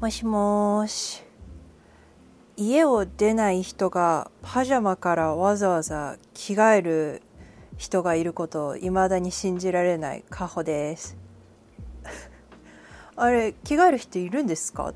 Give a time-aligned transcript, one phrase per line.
[0.00, 1.24] もしもし。
[2.56, 7.22] 家を出ない人がパジャマからわざわざ着替える
[7.76, 11.16] 人がいることを未だに信じられないカホです。
[13.16, 14.92] あれ着替える人いるんですか？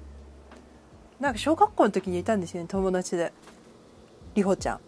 [1.21, 3.33] なんか小学校の時にいたんですよね友達で。
[4.35, 4.81] りほちゃん。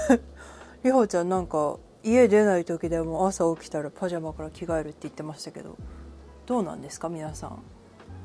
[0.84, 5.76] りほちゃんなんか家出ない時でも朝起きたらパジャマから着替えるって言ってましたけど
[6.46, 7.62] どうなんですか皆さん？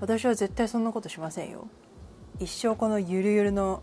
[0.05, 1.67] 私は絶対そんなことしませんよ。
[2.39, 3.81] 一生このゆるゆるの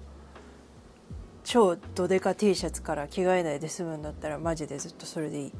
[1.42, 5.52] 超ドデカ T シャツから着替えないで済むんだったらマジでずっとそれでいい。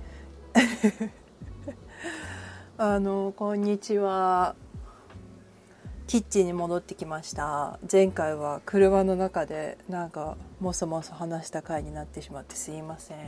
[2.78, 4.54] あのこんにちは。
[6.06, 7.80] キッチンに戻ってきました。
[7.90, 13.18] 前回は車の中でなんかもそもそ話した回になってしまってすいません。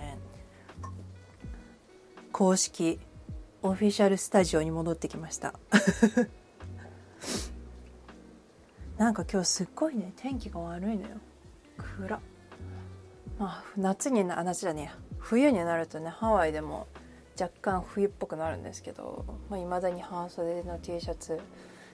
[2.31, 3.01] 公式
[3.61, 5.59] オフィシャルスタジオに戻ってきました。
[8.99, 11.17] なんか今日すっごいね天気が悪いのよ。
[11.79, 12.21] 暗。
[13.39, 16.87] まあ夏にな夏じゃねえ冬になるとねハワイでも
[17.41, 21.41] 若干冬っぽくなるんですけどいまあ、未だに半袖の T シャツ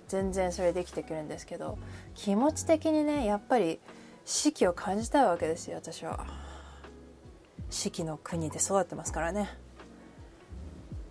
[0.06, 1.78] 全然それできてくるんですけど
[2.14, 3.80] 気持ち的にねやっぱり
[4.26, 6.26] 四季を感じたいわけですよ私は。
[7.70, 9.48] 四季の国で育ってますからね。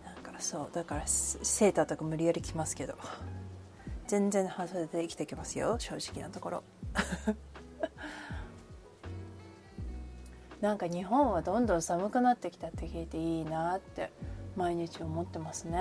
[0.05, 2.95] なんかそうだからセーターとか無理やり着ますけど。
[4.09, 6.63] 全然半袖で生きてきますよ正直なところ。
[10.61, 14.11] なんか日本はどんどん寒くなってきたって聞いていいなって
[14.55, 15.79] 毎日思ってますね。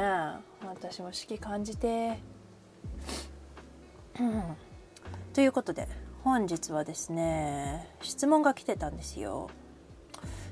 [0.63, 2.19] 私も四季感じて、
[4.21, 4.43] うん、
[5.33, 5.89] ということで
[6.23, 9.49] 本日はですね質問が来てたんですよ。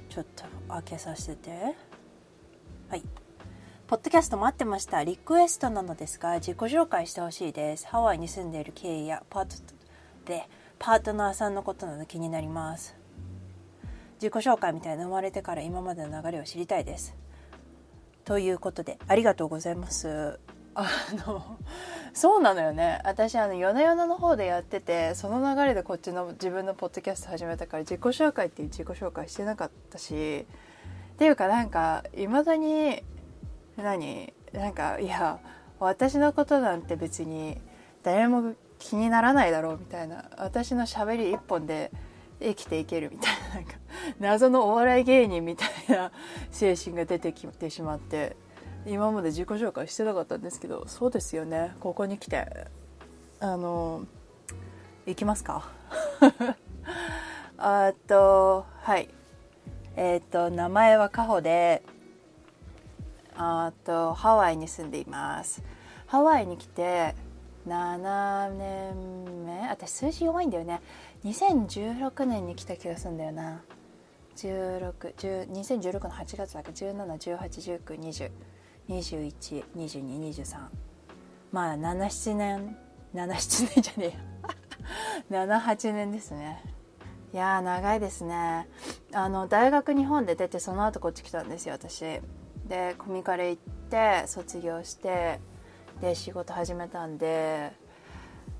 [0.08, 1.76] ちょっと開けさせて。
[2.88, 3.02] はい。
[3.86, 5.04] ポッドキャスト待ってました。
[5.04, 7.86] リクエストなのですが、自己紹介してほしいです。
[7.86, 9.54] ハワイに住んでいる経緯やパート
[10.24, 10.48] で、
[10.80, 12.96] パートナーさんのことなど気になります。
[14.14, 17.14] 自己紹介みたいな生まれてから今までの流れを知りたいです。
[18.24, 20.40] ということで、ありがとうございます。
[20.74, 20.88] あ
[21.24, 21.56] の、
[22.12, 23.00] そうなのよね。
[23.04, 30.44] 私、あの、夜な夜なの方でやってて、その流れでこっちの自分のポッドキャスト始めたから、自己紹介っていう自己紹介してなかったし、
[31.14, 33.04] っていうかなんか、いまだに、
[33.76, 34.32] 何？
[34.52, 35.38] なんかいや
[35.78, 37.60] 私のことなんて別に
[38.02, 40.30] 誰も気にならないだろうみたいな。
[40.38, 41.90] 私のしゃべり一本で
[42.40, 43.72] 生きていけるみたいななんか
[44.20, 46.12] 謎のお笑い芸人みたいな
[46.50, 48.36] 精神が出てきてしまって
[48.86, 51.74] 今まで自己紹介してなかったんですけどそうですよね。
[51.80, 52.46] ここに来て
[53.40, 54.04] あの
[55.06, 55.70] 行きますか？
[57.58, 59.08] あとはい。
[59.96, 61.82] えっ、と名前はカホで
[63.38, 65.62] あとハワイに住んでいます。
[66.06, 67.14] ハワイに来て
[67.66, 69.68] 7年目？
[69.68, 70.80] 私数字弱いんだよね。
[71.24, 73.60] 2016年に来た気がするんだよな。
[74.36, 76.70] 162016の8月だけ
[78.88, 80.58] ？17181920212223
[81.52, 82.76] まあ77年。
[83.14, 84.06] 77年じゃね
[85.30, 85.44] えや。
[85.66, 86.62] 78年ですね。
[87.32, 88.68] いや長いですね。
[89.12, 92.20] あの大学日本で出てその後こっち来たんですよ私。
[92.68, 95.40] でコミカレ行って卒業して
[96.00, 97.72] で仕事始めたんで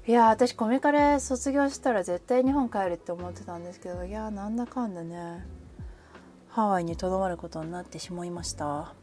[0.07, 5.45] いや私コミカレ卒業したら絶対日本帰るって思ってたんですけどいやなんだかんだね
[6.49, 8.95] ハワイにとどまることになってしまいました。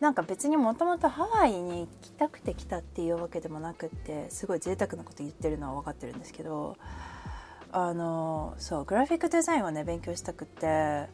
[0.00, 6.76] なんか別にもともとハワイに来たくて来たっていうわけでもなくってすごい贅沢なこと言ってるのは分かってるんですけど
[7.70, 11.06] あのそうグラフィックデザインはね勉強したくって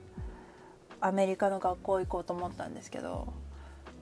[1.07, 3.33] アメリカの学校行こうと思ったんですけど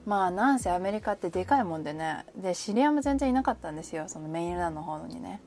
[0.05, 5.41] まあなんせアメリカってでかいもんでねで知り合いも全然いなかったんですよそのメインランの方にね。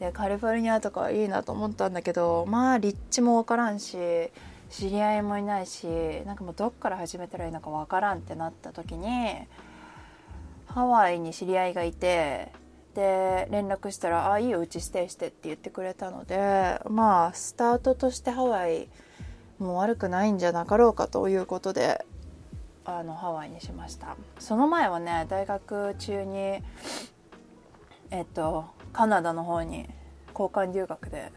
[0.00, 3.96] でカリフォルニアとかいいなと思ったんだけどまあ立地も分からんし
[4.68, 5.86] 知り合いもいないし
[6.26, 9.06] なんかもうどっから始めたらいいのか分からんってなった時に
[10.66, 12.50] ハワイに知り合いがいて
[12.94, 18.88] で連絡したら「あいいようちステイして」って言ってくれたのでまあスタートとしてハワイ
[19.64, 22.04] もう悪くないんじゃなかろうかということで
[22.84, 24.16] あのハワイにしました。
[24.38, 26.60] その前はね大学中に
[28.10, 29.88] えっとカナダの方に
[30.38, 31.32] 交換留学で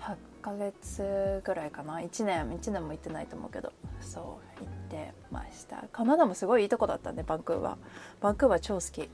[0.00, 1.98] 8ヶ月ぐらいかな。
[1.98, 5.84] 1年1年も行ってないと思うけどそう行ってました。
[5.90, 7.76] カナダもすごいいいとこだったんでバンクーバー。
[8.22, 9.10] バンクーバー超好き。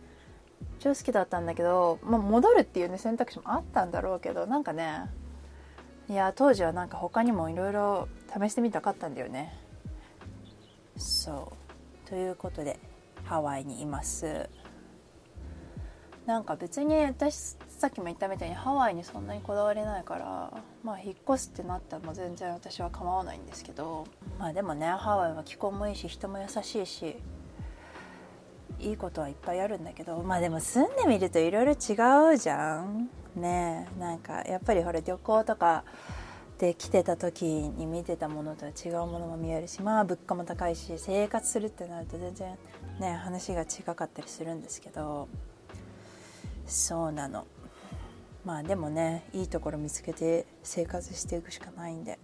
[0.78, 5.10] 超好きだったんだけど、まあ、戻るっていうね選択肢もあったんだろうけどなんかね
[6.10, 9.56] いや当時はなんか他にもいろいろ試してみたかったんだよね。
[10.96, 11.52] そ
[12.04, 12.08] う。
[12.08, 12.80] ということで
[13.22, 14.50] ハワイにいます。
[16.26, 20.52] なんか別に私さっきも言ったみたいにハワイにそんなにこだわりないから
[20.82, 24.06] まあ引っ越すってなったらもう全然私は構わないんですけど
[24.38, 27.16] まあでもねハワイは気候もいいし人も優しいし
[28.80, 33.19] いいことはいっぱいあるんだけどまあでも住んでみるといろいろ違うじゃん。
[33.36, 35.84] ねなんかやっぱりほら旅行とか
[36.58, 42.58] で来てた時に見てたものとは違うものも見えるしまあ物価も高いし生活するってなると全然
[43.00, 45.28] ね話が違かったりするんですけど
[46.66, 47.46] そうなの。
[48.44, 52.18] まあでもねいいところ見つけて生活していくしかないんで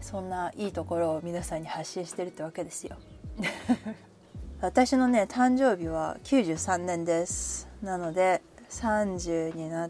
[0.00, 2.96] そんないいところを皆さんに発信してるってわけですよ。
[4.60, 7.68] 私のね誕生日は93年です。
[7.82, 9.88] なので30にな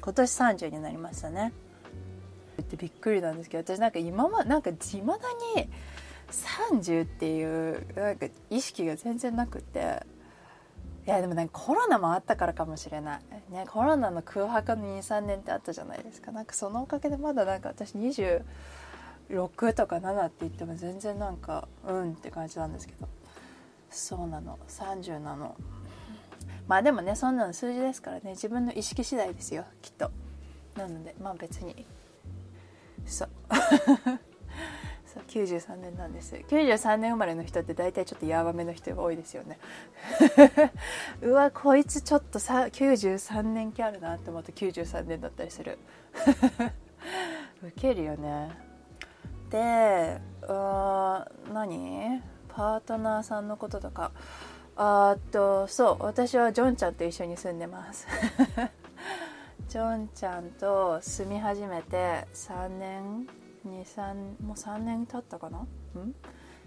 [0.00, 1.52] 今年30になりましたね。
[2.62, 5.68] ってびっくりなんですけど私なんか今まなんかいまだに
[6.30, 10.04] 30っていうなんか意識が全然なくて。
[11.06, 13.20] いやでもなんかコロナもあったからかもしれない、
[13.52, 16.32] ね、コロナの空白の23年ってあったじゃないですか。
[16.32, 18.42] なんかそのおかげでまだなんか私26
[19.74, 23.08] とか7って言っても全然なんかうんって感じなんですけど。
[23.88, 24.58] そうなの。
[24.68, 25.54] 30なの。
[26.68, 30.10] まあでもねそんなの数字ですからね自分の意識次第ですよきっと。
[30.76, 31.86] なのでまあ別に。
[33.06, 33.28] そう。
[35.06, 36.34] そう93年なんです。
[36.34, 39.58] 93年生まれの人って大体ちょっとやばめの人が多いですよね。
[41.22, 45.78] うわこいつちょっとさ93年期あるなって思って93年だったりする。
[47.62, 48.50] ウケるよね。
[49.50, 52.22] であ何？
[52.48, 54.10] パートナーさんのこととか。
[54.76, 58.06] あっとそう私はジョンちゃんと一緒に住んでます。
[59.68, 63.26] ジョンちゃんと住み始めて3年
[63.66, 64.14] 23
[64.44, 65.66] もう3年経ったかな？
[65.96, 66.14] うん？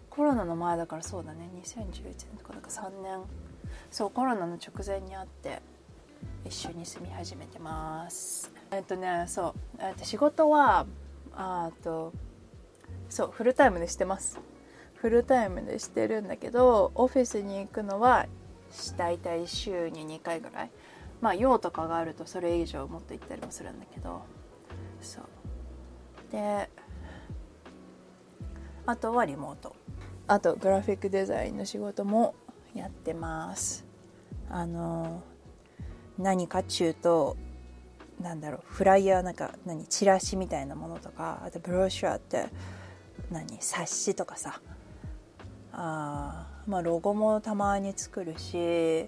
[0.10, 1.50] コロナの前だからそうだね。
[1.64, 3.22] 2011年とかだから3年。
[3.92, 5.62] そうコロナの直前に会って
[6.46, 8.52] 一緒に住み始めてます。
[8.72, 10.86] えっとねそうえっと仕事は
[11.36, 12.12] あと
[13.10, 14.40] そうフルタイムでしてます。
[15.02, 18.28] フルタイムでしてるんだけどオフィスに行くのは
[18.98, 20.72] 大体週に2回ぐらい。
[21.22, 24.22] まあ用とかがあるとそれ以上もっと行ったりもするんだけど。
[25.02, 25.24] そう。
[26.32, 26.70] で
[28.86, 29.76] あとはリモート。
[30.28, 32.36] あとグラフィックデザインの仕事も
[32.74, 33.86] やってます。
[34.50, 35.24] あの
[36.18, 37.38] 何かっちゅうと
[38.20, 42.48] なんだろうフライヤーなんか何チラシみたいなものとかあとブロシュアって
[43.32, 44.62] 何冊子とかさ。
[45.72, 49.08] あまあロゴもたまに作るし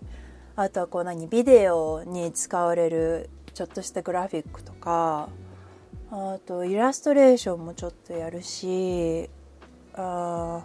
[0.56, 5.30] あとはこう何ビデオに使われるちょっとしたグラフィックとか
[6.12, 9.30] あとイラストレーションもちょっとやるし
[9.94, 10.64] あ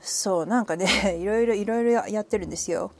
[0.00, 0.86] そうなんかね
[1.20, 2.92] いろいろいろいろやってるんですよ。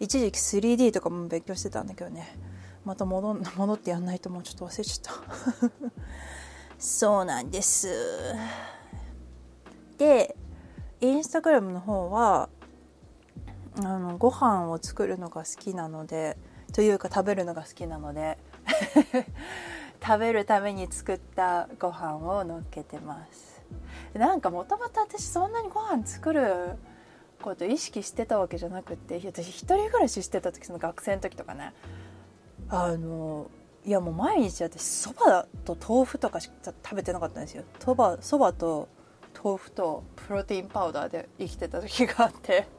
[0.00, 2.36] 一時期 3D とかも勉強してたんだけどね。
[2.84, 5.92] また戻戻ってやんないともうちょっと忘れちゃった。
[6.78, 7.88] そうなんです。
[9.96, 10.36] で
[11.00, 12.48] インスタグラムの方は
[13.76, 16.36] あのご飯を作るのが好きなので
[16.72, 18.38] というか食べるのが好きなので
[20.04, 23.62] 食べるために作ったご飯をのっけてます。
[24.14, 26.76] なんかもともと私そんなにご飯作る
[27.42, 31.72] こと意識してたわけじゃなくて私一人暮らししてた時その学生の時とかね。
[32.68, 33.50] あの
[33.84, 37.64] いやもう毎日私そばと豆腐とかしか食べてなかったんですよ。
[37.78, 38.88] そばと
[39.42, 42.66] 豆腐とプロテインパウダーで生きてた時があって。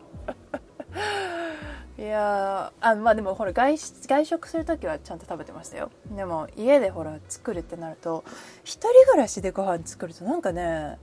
[1.98, 5.92] いやあまあでもほら外外食する時はちゃんと食べてましたよ。
[6.16, 8.24] でも家でほら作るってなると
[8.64, 10.98] 一人暮らしでご飯作るとなんかね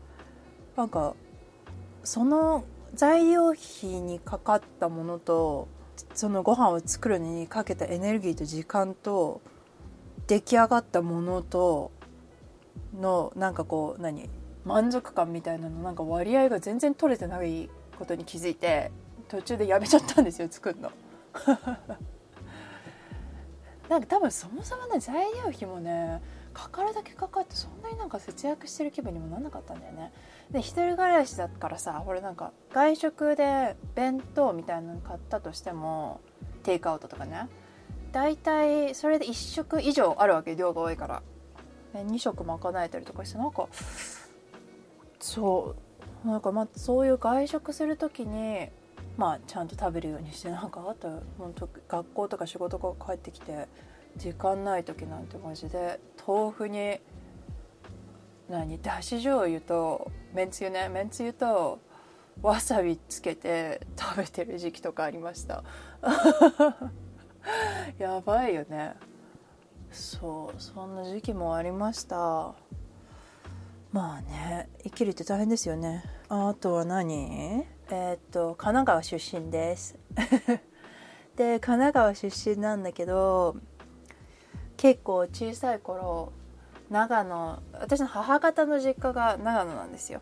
[0.74, 1.14] なんか
[2.02, 5.68] その材料費にかかったものと
[6.14, 9.42] そのご飯を作るのにかけたエネルギーと時間と
[10.26, 11.90] 出来上がったものと
[12.98, 14.30] のなんかこう何？
[14.66, 18.90] 満足感みたいなのなんか割合が全然取れてないことに気づいて
[19.28, 20.90] 途中でやめちゃったんですよ作るの。
[23.88, 26.20] なんか多分そもそもね材料費もね
[26.52, 30.12] かかるだけかかってそんなになんか節約してる気分にもなんなかったんだよね。
[30.50, 36.20] で一人暮らしだからさこれなんか外食で弁当みたいなの買ったとしても
[36.64, 37.48] テイクアウトとかね。
[38.10, 41.22] 大体それで1食以上あるわけ量が多いから。
[41.94, 43.68] 2食賄えたりとかしてなんか
[45.26, 45.74] そ
[46.24, 46.28] う。
[46.28, 48.68] なんかまあそういう外食する時に
[49.16, 53.68] まあちゃんと食べるようにしてなんかあ と本当学校とか仕事から帰ってきて
[54.16, 57.00] 時間ない時なんてマジで豆腐に
[58.48, 61.80] 何だし醤油とめんつゆねめんつゆと
[62.42, 65.64] わさびつけて食べてる時期とかありました。
[67.98, 68.94] やばいよね。
[69.90, 72.54] そうそんな時期もありました。
[73.96, 76.04] まあね生きるって大変ですよね。
[76.28, 77.64] あとは何？
[77.88, 79.96] えー、っと神奈川出身です。
[81.34, 83.56] で神奈川出身なんだけど
[84.76, 86.30] 結構小さい頃
[86.90, 90.20] 長野私の母方の実家が長野なんですよ。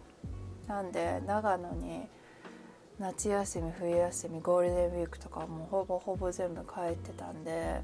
[0.68, 2.08] なんで長野に
[3.00, 7.80] 夏休み冬休みゴールデンウィークとかもうほぼほぼ全部帰ってたんで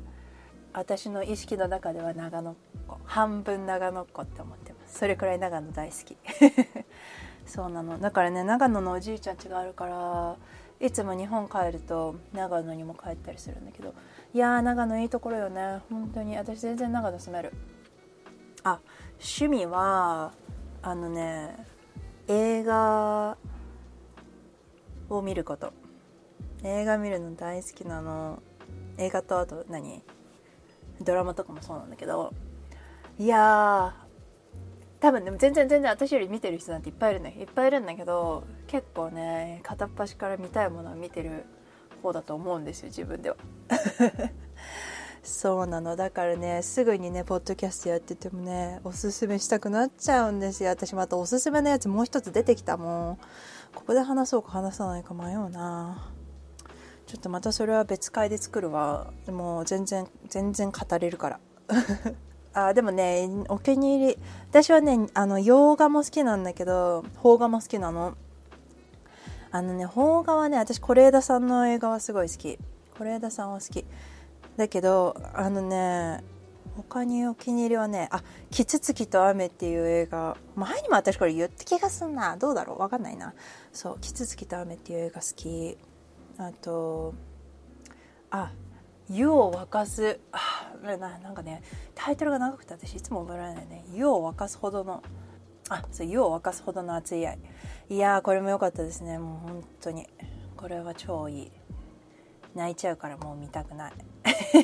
[0.73, 2.55] 私の意識の中では長野っ
[2.87, 2.97] 子。
[3.07, 6.17] 半分長野っ子って思ってそれくらい長野大好き。
[7.47, 7.99] そうなの。
[7.99, 10.37] だからね長野のおじいちゃん家があるから
[10.79, 13.95] いつも日本帰ると長野にも帰ったりするんだけど。
[14.33, 15.81] いやー長野いいところよね。
[15.91, 16.37] 本当に。
[16.37, 17.53] 私全然長野住める。
[18.63, 18.81] あ
[19.19, 20.33] 趣味は
[20.83, 21.57] あのね
[22.29, 23.37] 映画
[25.09, 25.73] を見ること。
[26.63, 28.43] 映画見るの大好きなの。
[28.99, 30.03] 映画とあと何？
[31.01, 32.33] ドラマとかもそうなんだけど。
[33.19, 33.95] いや
[35.01, 41.47] 多分でも全然全然私より見てる人なんていっぱいいるんだいっぱいいるんだけど結構ね片っ端から見たいものを見てる
[42.03, 43.37] 方だと思うんですよ自分では。
[45.23, 45.97] そうなの。
[45.97, 50.71] だからねすぐにねポッドキャストやっててもねおすすめしたくなっちゃうんですよ。
[50.71, 53.17] 私またおすすめのやつもう一つ出てきたもん。
[53.75, 56.11] ここで話そうか話さないか迷うな。
[57.07, 59.13] ちょっとまたそれは別会で作るわ。
[59.27, 61.41] でも全然全然語れるから。
[62.53, 64.19] あでもねお気に入り
[64.51, 68.17] 私はねあの洋画も好きなんだけど邦画も好きなの。
[69.53, 72.59] あのね邦画はね私是枝さんの映画はすごい好き。
[72.99, 73.85] 是枝さんは好き。
[74.57, 76.23] だけどあのね
[76.77, 80.37] 他にお気に入りはねあ「キツツキと雨」っていう映画。
[80.55, 82.37] 前にも私これ言った気がすんな。
[82.37, 82.79] どうだろう？
[82.79, 83.33] 分かんないな。
[83.73, 85.79] そう「キツツキと雨」っていう映画好き。
[86.39, 87.15] あと
[88.31, 88.51] あ
[89.09, 90.21] 湯を沸かす。
[90.33, 91.63] あななんかね
[91.95, 93.85] タイトルが長くて私いつも覚えられないね。
[93.93, 95.03] 湯を沸かすほどの
[95.69, 97.39] あそう湯を沸かすほどの熱い愛。
[97.89, 99.19] いやーこれも良かったですね。
[99.19, 100.09] もう本当に。
[100.57, 101.53] これは超いい。
[102.55, 103.93] 泣いちゃうからもう見たくない。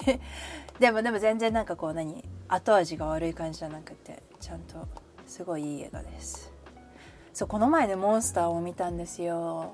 [0.80, 2.24] でもでも全然なんかこう何？
[2.48, 4.86] 後味が悪い感じじゃなくてちゃんと
[5.26, 6.52] すごいいい映画です。
[7.32, 9.72] そうこの前ねモンスターを見たんですよ。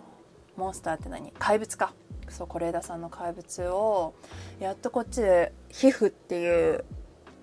[0.56, 1.32] モンスターって何？
[1.38, 1.92] 怪物か。
[2.28, 4.14] そう是枝さんの怪物を
[4.58, 6.84] やっとこっちで皮膚っていう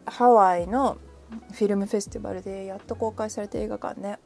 [0.05, 0.97] ハワイの
[1.51, 4.17] フィルムフェスティバルでやっと公開された映画館ね。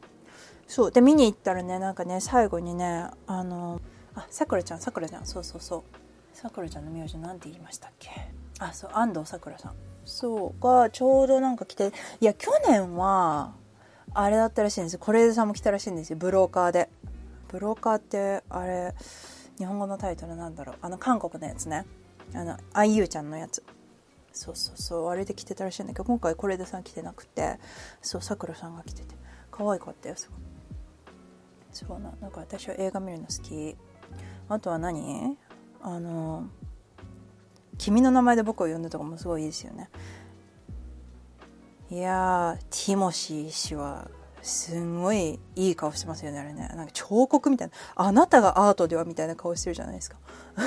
[0.66, 3.82] そうで見に行ったらねなんかね最後にねあの
[4.14, 5.26] あさくらちゃんさくらちゃん。
[5.26, 5.82] そうそうそう。
[6.32, 8.10] さくらちゃんの名字なんて言いましたっけ？
[8.58, 9.72] あそう安藤さくらさん。
[10.06, 13.52] そうがちょうどなんか来ていや去年は
[14.14, 16.16] あれだったらしいんです是枝さんも来たらしいんですよ。
[16.16, 16.88] ブローカーで。
[17.54, 18.92] ブローカーってあれ
[19.58, 20.76] 日本語のタイトルなんだろう。
[20.82, 21.86] あの韓国のやつね。
[22.34, 23.62] あの IU ちゃんのやつ。
[24.32, 25.08] そうそうそう。
[25.08, 27.60] あれで来てたらしいんだけど今回是枝さん来てなくて。
[28.02, 29.14] そうさくらさんが来てて。
[29.52, 30.40] 可愛かったよすごい。
[31.70, 33.76] そうなだか私は映画見るの好き。
[34.48, 35.38] あとは何？
[35.80, 36.48] あの
[37.78, 39.90] 「君の名前で僕を呼んで」とかもすごいいいですよね。
[41.88, 44.10] いやティモシー氏は
[44.44, 46.68] すんごいいい顔してますよねあれね。
[46.76, 47.74] なんか彫刻みたいな。
[47.96, 50.18] あなたがアートではみたいな顔してるじゃないですか。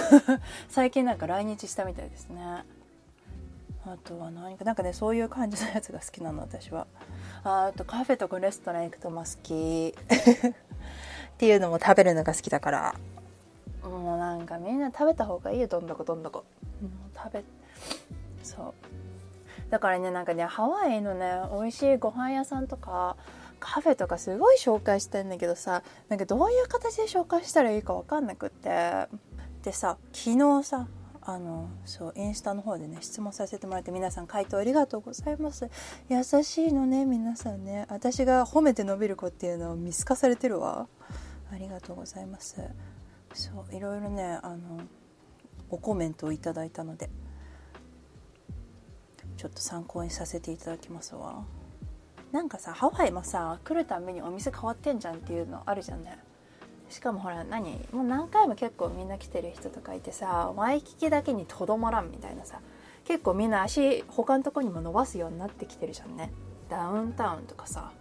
[0.68, 2.42] 最近なんか来日したみたいですね。
[3.86, 4.66] あとは何か。
[4.66, 6.88] なんかねそういう感じのやつが好きなの私は。
[7.44, 9.96] ああとカフェとかレストラン行くとまあ好き。
[9.96, 12.96] っていうのも食べるのが好きだから。
[13.84, 16.44] もうなんかみんな食べた方がいいよどんどこどんどこ、
[16.82, 17.44] う、食べ
[18.44, 18.74] そう。
[19.70, 23.18] だからねなんかねハワイのね美味しいご飯屋さんとか
[23.60, 29.08] カフェとかすごい紹介してんだけどさなんかどういう形で紹介したらいいか分かんなくって。
[29.64, 30.88] でさ昨日さ
[31.22, 35.70] あのそうインスタの方でね質問させてもらって皆さん回答ありがとうございます。
[36.08, 37.86] 優しいのね皆さんね。
[37.90, 40.88] 私が褒めて伸びる子っていうのを見透かされてるわ。
[41.52, 42.62] ありがとうございます。
[43.34, 44.80] そういろいろねあの
[45.70, 47.10] ごコメントをいただいたので
[49.36, 51.44] ちょっと参考にさせていただきますわ。
[52.32, 56.18] なんかさハワイもさ来るたびにお店変わってんじゃんっていうのあるじゃんね
[56.90, 57.86] しかもほら何？
[57.92, 62.60] もう何回も結構みんな来てる人とかいてさワイキキだけにとどまらんみたいなさ。
[63.04, 66.32] 結構みんな足他のとこにも伸ばすようになってきてるじゃんね。
[66.70, 67.92] ダウンタウンとかさ。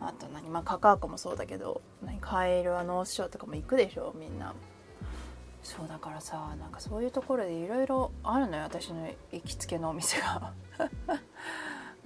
[0.00, 0.50] あと何？
[0.50, 2.18] まあカカアコもそうだけど何？
[2.20, 4.54] カエルはノースショーとかも行くでしょみんな。
[5.62, 10.52] そうだからさなんかそういうところでいろいろあるのよ私の行きつけのお店が。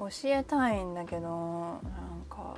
[0.01, 1.81] 教えたいんだけどなん
[2.29, 2.57] か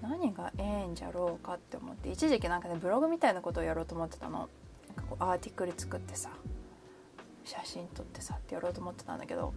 [0.00, 4.48] 何がええんじゃろうかって思って一時期なんかねブログみたいなことをやろうと思ってたの。
[4.88, 6.30] なんかこうアーティクル作ってさ
[7.44, 9.52] 写真撮ってさってやろうと思ってたんだけど、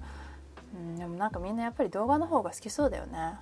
[0.75, 3.35] うん、でもなんかみんなやっぱり動画の方が好きそうだよね。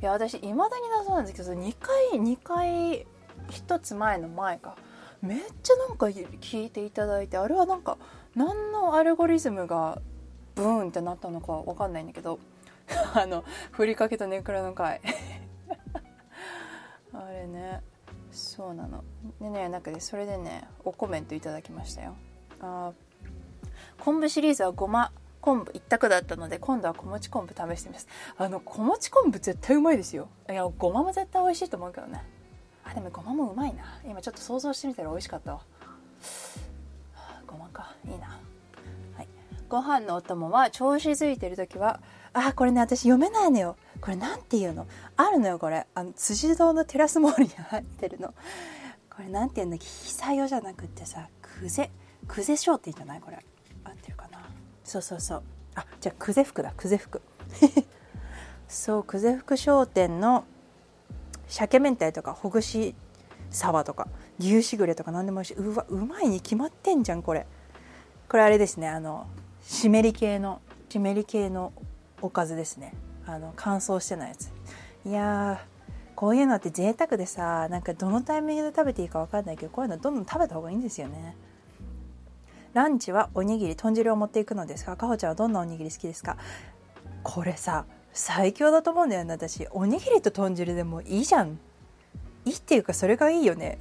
[0.00, 3.06] いや私いまだに謎なんですけど2回2回
[3.50, 4.76] 1つ前の前か。
[5.20, 7.96] めっちゃなんか聞いていただいてあれはなんか
[8.34, 10.00] 何のアルゴリズムが
[10.54, 12.38] ブーンってなったのか分かんないんだけど
[13.14, 15.00] あのふりかけとネクラの回。
[17.14, 17.82] あれね
[18.30, 19.04] そうなの。
[19.40, 22.16] でねなんかねそれでねおコメントいただきましたよ。
[22.60, 22.92] あ
[24.00, 28.08] 昆布シリーズはごま昆布一択だったので今度は小餅昆布試してみます。
[28.36, 30.28] あの小餅昆布絶対うまいですよ。
[30.48, 32.24] いやごまも絶対美味しいと思うけどね。
[32.84, 34.00] あでもごまもうまいな。
[34.04, 35.60] 今ちょっと想像してみたら美味しかったわ。
[37.46, 37.94] ごまか。
[38.04, 38.38] いいな。
[39.72, 41.98] ご飯のお供は調子づいてる時は
[42.34, 43.76] あこれね私読めないのよ。
[44.02, 44.86] これなんていうの？
[45.16, 45.86] あるのよこれ。
[45.94, 48.34] あの辻堂のテラスモールに入ってるの。
[49.08, 49.76] これなんていうんだ？
[49.76, 51.26] っけ久代じゃなくってさ
[51.62, 51.90] 久世
[52.28, 53.20] 久世商店じゃない？
[53.22, 53.38] これ。
[53.84, 54.40] 合ってるかな？
[54.84, 55.42] そうそうそう。
[55.74, 56.74] あじゃあ久世福だ。
[56.76, 57.22] 久世福。
[58.68, 60.44] そう久世福商店の
[61.48, 62.94] 鮭明太とかほぐし
[63.48, 64.06] サバとか
[64.38, 65.54] 牛しぐれとか何でもいいしい。
[65.54, 67.46] うわうまいに決まってんじゃんこれ。
[68.28, 69.26] これあれですねあの
[69.62, 71.72] 湿り系の湿り系の
[72.20, 72.94] おかずですね。
[73.26, 74.52] あの乾燥してないやつ。
[75.06, 75.64] いや
[76.14, 81.36] こういうのって贅沢でさなんかどのタイミングで食べていいか分かんないけどこういうのどんどん食べた方がいいんですよね。
[82.74, 86.36] ランチはおにぎり豚汁を持っていくのですがかほちゃんはどんなおにぎり好きですか？
[87.22, 89.66] これさ最強だと思うんだよね私。
[89.70, 91.58] おにぎりと豚汁でもいいじゃん。
[92.44, 93.78] いいっていうかそれがいいよね。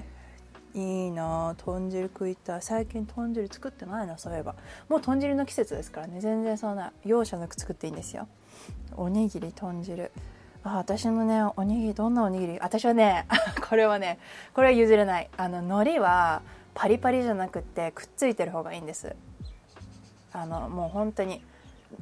[0.74, 2.62] いいな豚汁食いたい。
[2.62, 4.56] 最近豚汁作ってないなそういえば。
[4.90, 6.22] もう豚汁の季節ですからね。
[6.22, 8.28] 全然そんな容赦なく作っていいんですよ。
[8.96, 10.12] おにぎり豚汁。
[10.64, 12.60] あ私のねおにぎりどんなおにぎり？
[12.60, 13.26] 私はね
[13.68, 14.20] これはね
[14.54, 15.30] これは譲れない。
[15.36, 16.42] あの海苔は
[16.74, 19.16] パリパリじゃなくってくっついてる方がいいんです。
[20.34, 21.44] あのもう本当に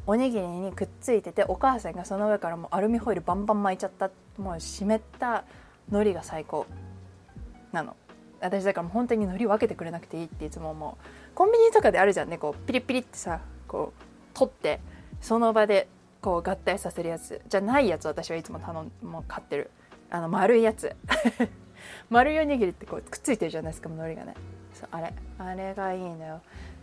[0.06, 5.44] おにぎりにくっついててお母さんがその上からもうアルミホイルバンバン巻いちゃったもう湿った
[5.90, 6.68] 海苔が最高
[7.72, 7.96] なの。
[8.42, 11.36] 私だから本当に海苔分けてくれなくていいっていつも思う。
[11.36, 14.80] コンビニとかであるじゃんねこうピリピリってさこう取って
[15.22, 15.88] その場で
[16.22, 17.42] こう合体させるやつ。
[17.48, 19.72] じゃないやつ私はいつも頼んもう買ってる。
[20.10, 20.96] あの丸いやつ。
[22.10, 24.34] 丸いおにぎりってこうくっついてるじゃないですか海苔がね。
[24.74, 25.14] そうあれ。
[25.38, 26.42] あれがいいのよ。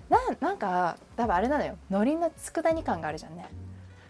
[0.08, 1.76] ななんか多分あれなのよ。
[1.90, 3.46] 海苔の佃煮感があるじゃんね。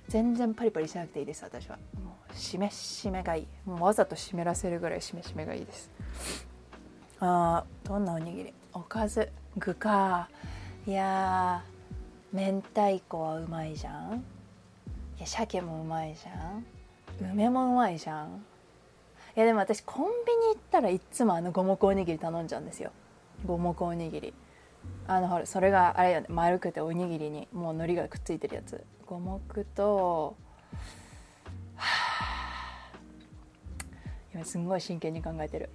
[0.09, 1.77] 全然パリパリしなくていいです私は。
[2.05, 3.47] もうしめしめがいい。
[3.65, 5.91] もうわざと湿らせるぐらいしめしめがいいです。
[7.21, 8.55] あどんなおにぎり？
[8.73, 9.31] おかず。
[9.57, 10.29] 具か。
[10.87, 11.65] いや
[12.33, 14.25] 明太子はうまいじゃん。
[15.17, 16.67] いや鮭もうまいじゃん。
[17.33, 18.45] 梅もうまいじゃん。
[19.35, 22.93] いやでも私コンビニ行ったらいっつもあの五目おにぎり頼んじゃうんですよ。
[23.47, 24.35] 五目おにぎり。
[25.09, 26.27] あのほらそれがあれよね。
[26.29, 28.85] 丸くておにぎりにもう海苔がくっついてるやつ。
[29.07, 30.37] 五目と
[31.77, 32.91] はあ
[34.35, 35.71] 今すんごい真剣に考えてる。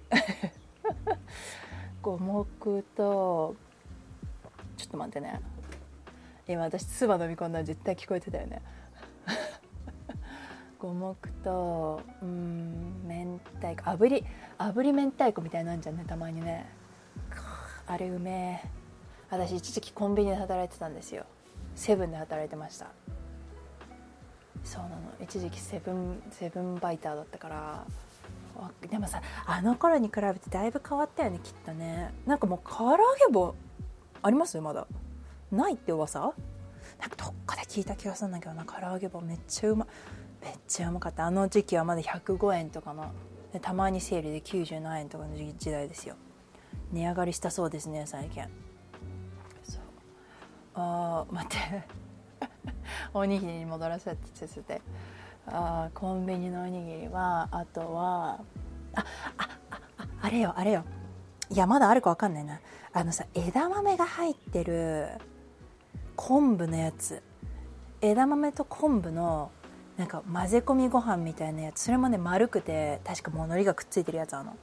[2.02, 3.54] 五目と
[4.76, 5.40] ちょっと待ってね。
[6.48, 8.62] 今私唾飲み込んだら絶対聞こえてたよね。
[10.78, 13.90] 五目とうん明太子。
[13.90, 14.24] 炙り
[14.58, 16.66] 炙り明太子みたいなんじゃんねたまにね。
[17.86, 18.68] あれうめえ。
[19.30, 21.24] 私一時期コンビニで働いてたんですよ。
[21.74, 22.86] セブンで働いてました。
[24.64, 24.96] そうなの。
[25.20, 27.86] 一時期セブンセブンバイターだったから。
[28.88, 32.12] でもさあの頃に比べてだいぶ変わったよねきっとね。
[32.26, 33.54] なんかもう唐揚げ棒
[34.22, 34.60] あります？
[34.60, 34.86] まだ。
[35.50, 36.20] ないって噂？
[37.00, 38.64] なんかどっかで聞いた気がするんだけどな。
[38.64, 39.86] 唐揚げ棒めっちゃうま
[40.42, 41.26] めっちゃうまかった。
[41.26, 43.12] あの時期はまだ105円とかの。
[43.52, 46.16] でたまにセールで97円とかの時代ですよ。
[46.90, 48.42] 値上がりしたそうですね最近。
[49.62, 49.82] そう。
[50.74, 51.82] あー待って。
[53.14, 54.82] おにぎりに戻らせててて。
[55.46, 58.40] あコンビニのおにぎりはあとは
[58.94, 59.04] あ
[59.36, 59.48] あ
[59.98, 60.84] ああれよあれよ。
[61.50, 62.60] いやまだあるか分かんないな。
[62.92, 65.08] あのさ枝豆が入ってる
[66.16, 67.22] 昆布のやつ。
[68.00, 69.50] 枝豆と昆布の
[69.96, 71.80] なんか混ぜ込みご飯みたいなやつ。
[71.80, 74.56] それもね丸くて確かもう海苔がくっついてるやつあの。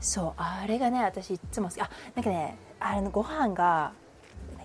[0.00, 3.92] そうあれがね私いつもあなんかねあれのご飯が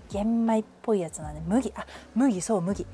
[0.09, 1.73] 玄米っぽいやつなんで麦。
[1.75, 2.85] あ麦そう麦。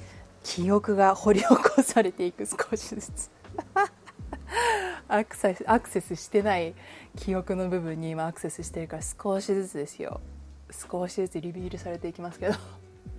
[0.44, 3.32] 記憶が掘り起こされていく少しずつ。
[5.08, 6.76] アクセスアクセスしてない
[7.18, 10.22] 記憶の部分に今アクセスしてるから少しずつですよ。
[10.72, 12.56] 少しずつリビールされていきますけど。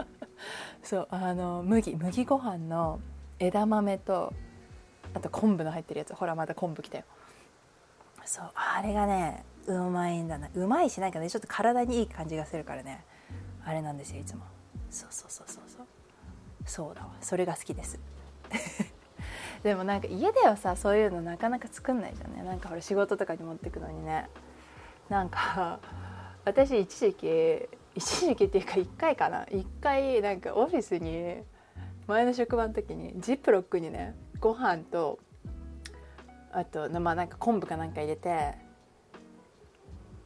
[0.82, 3.00] そうあの麦麦ご飯の
[3.38, 4.32] 枝豆と
[5.12, 6.14] あと昆布の入ってるやつ。
[6.14, 7.04] ほらまた昆布きたよ。
[8.24, 10.48] そうあれがねうまいんだな。
[10.54, 13.04] うまいしなんかねちょっと体にいい感じがするからね。
[13.64, 14.42] あれなんですよいつも。
[14.90, 15.79] そうそうそうそうそう。
[16.66, 17.10] そうだわ。
[17.20, 17.98] それが好きです。
[19.62, 24.28] でもなんか家ではさそういうのなかなか作んないじゃんねなんかほら仕事とかに持ってくのにね。
[25.08, 25.80] なんか
[26.44, 31.42] 私一時期一時期っていうか1回かな？1回なんかオフィスに
[32.06, 35.18] 前の職場の時にジップロックにねご飯と
[36.52, 38.54] あとまあなんか昆布かなんか入れて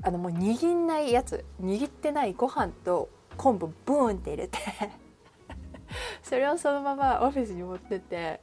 [0.03, 1.45] あのもう握んないやつ。
[1.63, 4.59] 握ってないご飯と昆布ブーンって入れて。
[6.23, 8.41] それをそのままオフィスに持ってって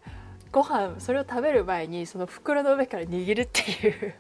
[0.52, 4.14] ご飯それを食べる前にその袋の上から握るっていう。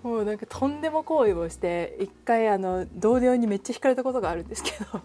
[0.02, 5.00] もうなんかとんでも行為をして一回あの同僚にめっちゃ引かれたことがあるんですけど。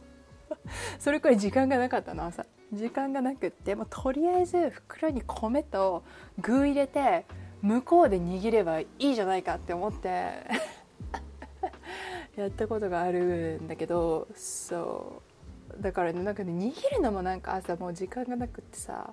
[0.99, 2.25] それくらい時間がなかったの。
[2.25, 2.45] 朝。
[2.73, 6.03] 時間がなくってもうとりあえず袋に米と
[6.39, 7.25] 具入れて
[7.61, 10.33] 向こうで握ればいいじゃないかって思って
[12.35, 15.26] やったことがあるんだけどそう。
[15.81, 19.11] だからねなんかね握るのもなんか朝もう時間がなくってさ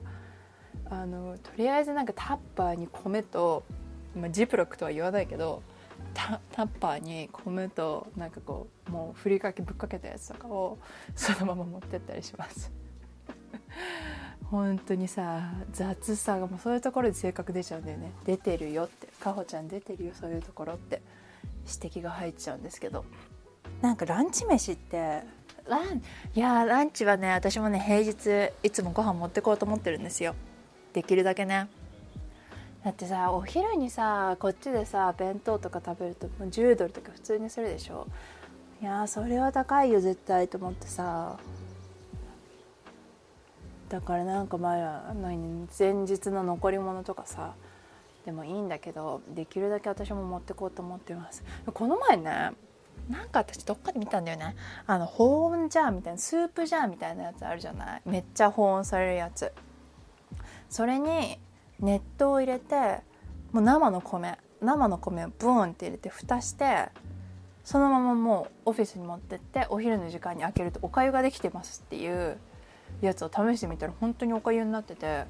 [0.91, 3.65] あのとりあえずなんかタッパーに米と、
[4.15, 5.63] まあ、ジップロックとは言わないけど
[6.15, 10.79] タッパーに米となんかこうもうふりかけぶっかけたやつとかを
[11.15, 12.71] そのまま持ってったりします。
[14.51, 18.13] 本当にさ雑さがもうそういうところで性格出ちゃうんだよね。
[18.25, 19.09] 出てるよって。
[19.21, 21.03] かほちゃん出てるよそういうところって。
[21.67, 23.05] 指摘が入っちゃうんですけど。
[23.81, 25.23] なんかランチ飯って
[25.69, 26.03] ラン
[26.35, 30.35] いやランチはね私もね平日いつもご飯持ってこうと思ってるんですよ。
[30.93, 31.69] できるだけね。
[32.85, 38.07] だってさお昼にさこっちでさ弁当とか食べるともう10ドルとか普通にするでしょ。
[38.83, 41.39] いやそれは高いよ絶対と思ってさ。
[43.89, 44.75] だからなんかま
[45.11, 47.55] あ前日の残り物とかさ
[48.27, 51.43] でもいいんだけどできるだけ私も持ってこうと思ってます。
[51.73, 52.53] この前ね
[53.09, 54.57] なんか私どっかで見たんだよね。
[54.87, 58.03] あの保温ジャーみたいなスープジャーみたいなやつあるじゃない？
[58.07, 59.53] めっちゃ保温されるやつ。
[60.71, 61.39] それに
[61.81, 63.01] 熱湯を入れて
[63.53, 64.39] もう生の米。
[64.61, 66.89] 生の米をブーンって入れて蓋して
[67.65, 72.39] そのままもうオフィスに持ってってお昼の時間に開けるとおかゆができてますっていう
[73.03, 75.25] やつを試してみたら本当におかゆになってて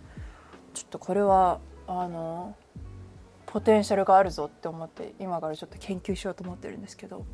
[0.72, 2.55] ちょっとこれはあの
[3.55, 7.25] ポテンシャルがあるぞって思って今からちょっと研究しようと思ってるんですけど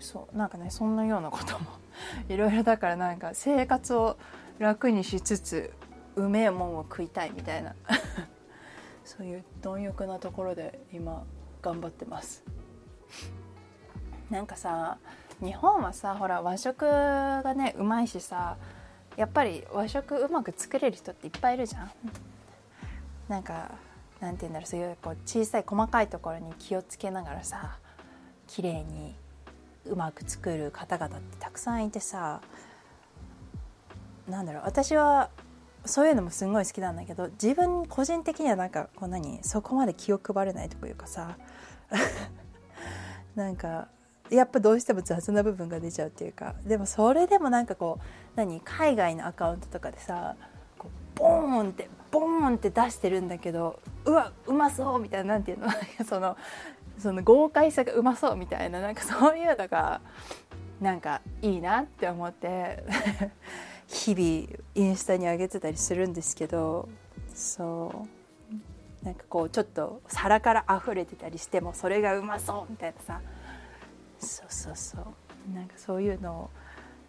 [0.00, 1.66] そうなんかねそんなようなことも
[2.30, 4.16] いろいろだからなんか生活を
[4.58, 5.70] 楽にしつつ
[6.16, 7.74] うめえもんを食いたいみたいな。
[9.04, 11.24] そういう貪欲なところで今
[11.60, 12.42] 頑張ってます。
[14.30, 14.96] なんかさ
[15.42, 18.56] 日本はさほら和食がねうまいしさ
[19.16, 21.90] やっぱり和食うまく作れる人っていっぱいいるじゃん。
[23.28, 23.72] なんか
[24.22, 27.78] なんて言うんだろうそういうこう小さい細かいところに気をつけながらさ
[28.46, 29.16] 綺麗に
[29.84, 32.40] うまく作る方々ってたくさんいてさ
[34.28, 35.28] なんだろう私は
[35.84, 41.36] そういうのもすごい好きなんだけど自分個人的にはなんかこう何そこまで気を配れないというかさ
[43.34, 43.88] なんか
[44.30, 48.04] やっぱどうしても雑な部分が出ちゃうっていうかでもそれでもなんかこう
[48.36, 50.36] 何海外のアカウントとかでさ
[50.78, 55.68] こうボーンってボーンって出してるんだけどうわうまそうみたいななんていうの？
[56.06, 56.36] その
[56.98, 60.00] その豪快さがうまそうみたいななんかそういうのが
[60.80, 62.84] なんかいいなって思って
[63.88, 66.88] 日々インスタに上げてたりするんですけど
[67.34, 69.04] そう。
[69.04, 73.20] なんかこうちょっと皿から溢れてたりしてもそれがうまそうみたいなさ。
[74.20, 75.52] そうそうそう。
[75.52, 76.50] なんかそういうのを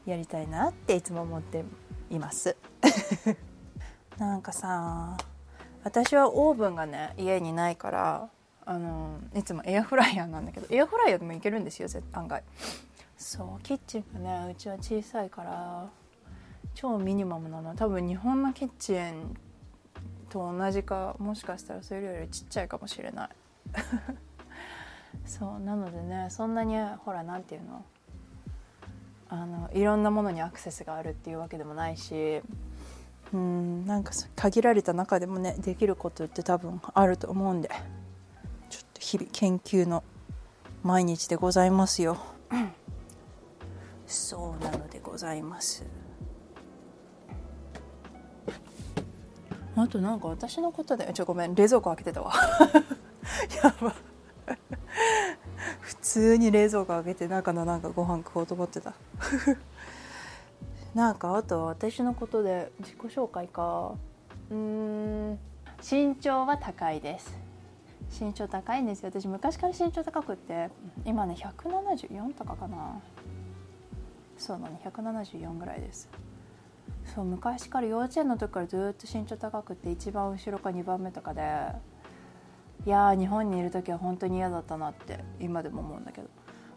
[0.06, 1.64] やりたいなっていつも思って
[2.10, 2.56] います。
[4.18, 5.18] なんかさ
[5.84, 8.30] 私はオーブンがね家にないから
[8.66, 12.44] あのいつもエアフライヤーなんだけどエアフライヤーでもいけるんですよ案外。
[13.18, 15.90] そうキッチンがねうちは小さいから
[16.74, 17.76] 超ミニマムなの。
[17.76, 19.36] 多分日本のキッチン
[20.30, 23.30] と同じかもしかしたらそれよりちっちゃいかもしれない。
[25.26, 27.86] そうなのでねそんなにほら何て言うの。
[29.30, 32.44] あのいろんなものにアクセスがあるっていうわけでもないし
[33.34, 37.70] うんなんか限られた中でもねできることって多分あると思うんで
[38.70, 40.04] ちょっと日々研究の
[40.84, 42.18] 毎日でございますよ、
[42.52, 42.72] うん、
[44.06, 45.86] そうなのでございます。
[49.76, 52.34] あとなんか私のことでちょごめん冷蔵庫開けてたわ。
[53.64, 53.96] やば。
[55.80, 58.94] 普通に冷蔵庫開けて中のなんかご飯食おうと思ってた
[60.94, 63.94] なんかあと私のことで自己紹介か。
[64.52, 65.40] うーん。
[65.82, 67.38] 身長は高いです。
[68.22, 69.10] 身長高いんですよ。
[69.10, 70.70] 私昔から身長高くって
[71.04, 73.02] 今ね174とかかな。
[74.38, 76.10] そうなの174ぐらいです。
[77.14, 81.42] そう昔から幼稚園の時からずっと身長高くて一番後ろか2番目とかで
[82.86, 86.30] いや日本にいる時は本当に嫌だったなって今でも思うんだけど。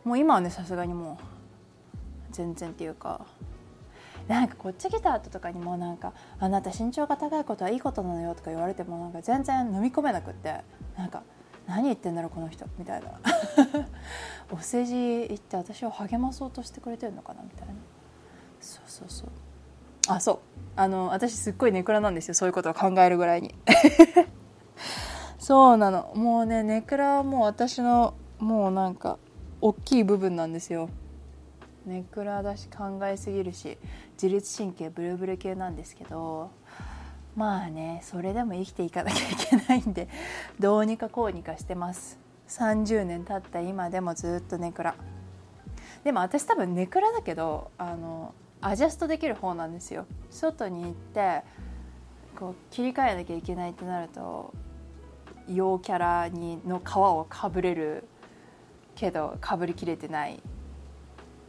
[0.05, 1.25] もう今はねさすがにもう
[2.31, 3.27] 全然っていうか
[4.29, 10.63] なんかこっち来た後とかにもなんか「あなた身長が高いことはいいことなのよ」とか言われてもなんか全然飲み込めなくって
[10.97, 11.23] なんか
[11.67, 13.09] 「何言ってんだろうこの人」みたいな。
[14.53, 17.75] お世辞言って私を励まそうとしてくれてるのかなみたいな。
[18.61, 19.29] そうそうそう。
[20.09, 20.39] あそう。
[20.77, 22.35] あの私すっごいネクラなんですよ。
[22.35, 23.55] そういうことを考えるぐらいに。
[25.39, 26.13] そうなの。
[26.15, 29.19] もうねネクラはもう私のもうなんか
[29.61, 30.89] 大きい部分なんですよ。
[31.85, 33.79] ネクラだし考えすぎるし。
[34.21, 36.51] 自律神経ブルブル系なんですけど
[37.35, 40.09] まあねそれでも生きていかなきゃいけないんで
[40.59, 42.19] どうにかこうにかしてます。
[42.49, 44.95] 30年経った今でもずっとネクラ。
[46.05, 50.07] でも私多分ネクラだけどあのアジャストできる方なんですよ。
[50.31, 51.43] 外に行って
[52.39, 54.55] こう切り替えなきゃいけないってなると
[55.49, 58.05] 陽キャラにの皮をかぶれる
[58.95, 60.41] けどかぶりきれてない。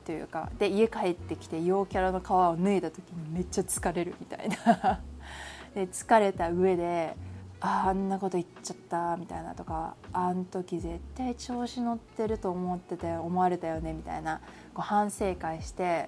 [0.08, 5.02] というかで家帰ってきて陽キャラの皮を脱いだ時にめっちゃ疲れるみたいな。
[5.76, 7.18] で疲れた上で
[7.60, 14.40] ああんなこと言っちゃったみたいなとかあん時絶対調子乗ってると思ってて思われたよねみたいな
[14.74, 16.08] こう反省会して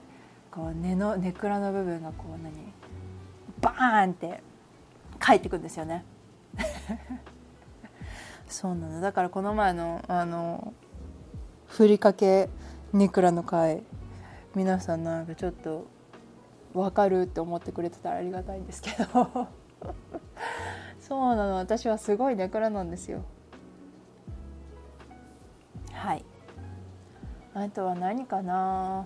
[0.50, 2.54] こう根の根倉の部分がこう何
[3.60, 4.42] バーンって
[5.20, 6.06] 返ってくんですよね。
[8.48, 10.74] そうなのだからこの前のあの
[11.68, 12.50] ふりかけ
[12.94, 13.84] ネクラの回
[14.56, 15.86] 皆さんなんかちょっと
[16.74, 19.48] 分かるって思ってくれてたらありがたいんですけど。
[21.00, 21.56] そうなの。
[21.56, 23.24] 私はすごいネクラなんですよ。
[25.92, 26.24] はい。
[27.54, 29.06] あとは何かな。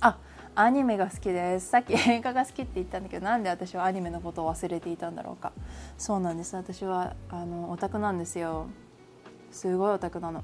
[0.00, 0.18] あ
[0.54, 1.68] アニメが好きです。
[1.68, 5.52] さっき映画が好きって言ったんだけどなんで私はアニメのことを忘れていたんだろうか。
[5.98, 6.56] そうなんです。
[6.56, 8.66] 私はあのオタクなんですよ。
[9.52, 10.42] すごいオタクなの。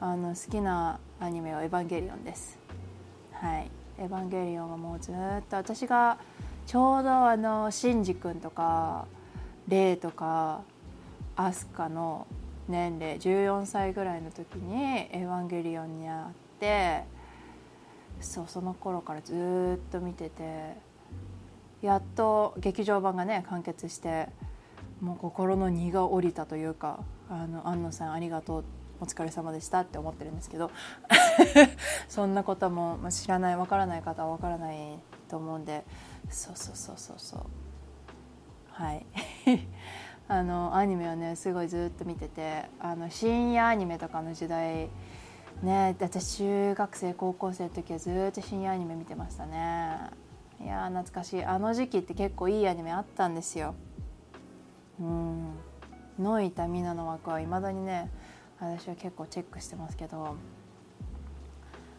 [0.00, 2.58] あの好きなアニメは「エヴァンゲリオン」です。
[3.32, 5.14] はい「エヴァンゲリオン」はもうずっ
[5.48, 6.18] と私が
[6.66, 9.06] ちょうどあのシンジ君とか
[9.68, 10.60] レイとか
[11.36, 12.26] アスカの
[12.68, 16.24] 年齢14歳ぐらいの時に「エヴァンゲリオン」に会っ
[16.60, 17.04] て
[18.20, 20.76] そうその頃からずっと見てて
[21.80, 24.28] やっと劇場版がね完結して
[25.00, 27.00] もう心の荷が下りたというか
[27.30, 30.70] 「あの安野さんありがとう」ってお疲れ様でしたって思ってるんですけど
[32.08, 35.84] そんなことも知らないわからない方はわからないと思うんで
[36.30, 37.40] そうそうそうそうそう。
[38.70, 39.06] はい。
[40.28, 44.90] あのアニメはねすごいずっと見ててあの深夜アニメとかの時代
[45.62, 50.10] ね私中学生高校生の時はずっと深夜アニメ見てましたね。
[50.60, 51.44] いや懐かしい。
[51.44, 53.74] あの時期って結構いいアニメあったんですよ。
[55.00, 55.54] うん。
[56.18, 58.10] ノイタミナの枠はいまだにね
[58.58, 60.36] 私は結構チェックしてますけど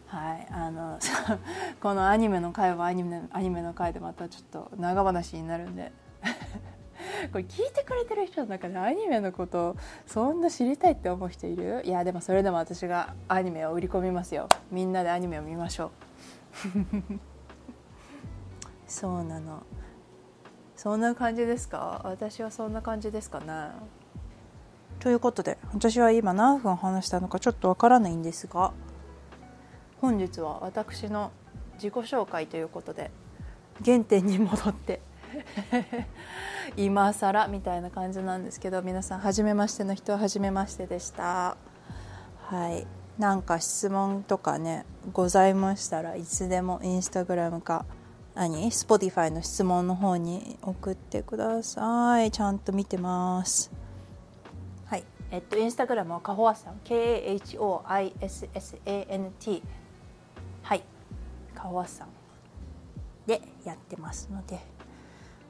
[0.06, 0.98] はいあの
[1.80, 5.92] このアニメの回はアニメアニメの回でまたちょっと長話になるんで
[7.32, 11.82] これ聞いてくれてる人の中でアニメのことそんな知りたいって思う人いる？
[11.84, 14.48] いやでもそれでも私がアニメを売り込みますよ。
[14.70, 15.90] みんなでアニメを見ましょう。
[18.86, 19.62] そうなの。
[20.76, 22.00] そんな感じですか？
[22.04, 23.70] 私はそんな感じですかね。
[25.00, 28.72] ということで私は今何分話したのかちょっとわからないんですが
[30.00, 31.32] 本日は私の
[31.74, 33.10] 自己紹介ということで
[33.84, 35.00] 原点に戻って
[36.76, 41.56] 今更みたいな感じなんですけど皆さん初めましての人は初めましてでした。
[42.46, 42.86] はい。
[43.18, 47.84] なんか質問とかねございましたらいつでもインスタグラムか
[48.34, 52.30] 何？Spotify の質問の方に送ってください。
[52.30, 53.70] ちゃんと見てます。
[54.88, 55.04] はい。
[55.30, 56.80] えっとインスタグラムはカホアさん。
[56.84, 59.62] KHOISSANT
[60.62, 60.82] はい。
[61.54, 62.08] カホアさん。
[63.26, 64.58] でやってますので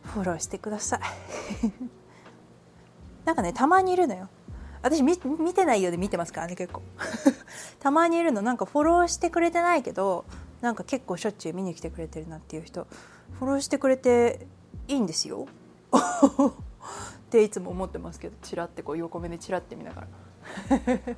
[0.02, 1.00] フォローしてください。
[3.24, 4.28] なんかねたまにいるのよ。
[4.82, 6.82] 私見てないようで見てますからね結構。
[7.78, 8.42] たまにいるの。
[8.42, 10.24] なんかフォローしてくれてないけど
[10.60, 12.88] なんか結構しょっちゅう見に来てくれてるなっていう人。
[13.38, 14.48] フォローしてくれて
[14.88, 15.46] いいんですよ。
[17.28, 20.08] っていつも思ってますけどチラってこう横目でチラって見ながら。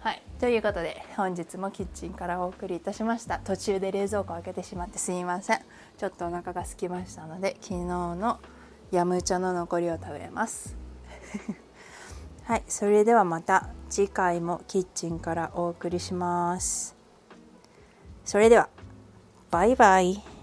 [0.00, 0.22] はい。
[0.40, 3.38] ということで本日もキッチンからお送りいたしました。
[3.38, 5.60] 途中で冷蔵庫を開けてしまってすいません。
[5.96, 8.40] ちょっとお腹が空きましたので昨日の
[8.90, 10.76] ヤムチャの残りを食べます。
[12.44, 12.64] はい。
[12.66, 16.96] それではまた次回もキッチンからお送りします。
[18.24, 18.68] それでは
[19.52, 20.35] バイバイ。